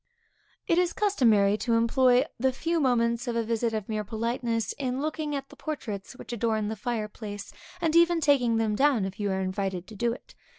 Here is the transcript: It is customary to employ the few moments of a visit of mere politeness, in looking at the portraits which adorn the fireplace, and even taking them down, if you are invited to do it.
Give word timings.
It 0.65 0.79
is 0.79 0.93
customary 0.93 1.57
to 1.57 1.75
employ 1.75 2.25
the 2.39 2.51
few 2.51 2.79
moments 2.79 3.27
of 3.27 3.35
a 3.35 3.43
visit 3.43 3.71
of 3.71 3.87
mere 3.87 4.03
politeness, 4.03 4.73
in 4.79 4.99
looking 4.99 5.35
at 5.35 5.49
the 5.49 5.55
portraits 5.55 6.13
which 6.15 6.33
adorn 6.33 6.69
the 6.69 6.75
fireplace, 6.75 7.53
and 7.79 7.95
even 7.95 8.19
taking 8.19 8.57
them 8.57 8.73
down, 8.75 9.05
if 9.05 9.19
you 9.19 9.29
are 9.29 9.41
invited 9.41 9.85
to 9.85 9.95
do 9.95 10.11
it. 10.11 10.33